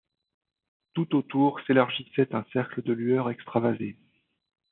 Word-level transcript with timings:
Tout 0.93 1.15
autour 1.15 1.59
s’élargissait 1.67 2.33
un 2.33 2.43
cercle 2.53 2.81
de 2.81 2.91
lueur 2.91 3.29
extravasée. 3.29 3.99